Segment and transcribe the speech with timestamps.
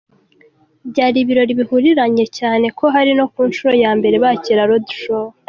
[0.91, 5.27] byari ibirori bihuriranye cyane ko hari no ku nshuro ya mbere bakira roadshow.